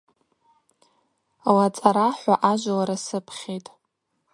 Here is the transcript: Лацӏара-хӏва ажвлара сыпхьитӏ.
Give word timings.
Лацӏара-хӏва 1.55 2.35
ажвлара 2.51 2.97
сыпхьитӏ. 3.05 3.71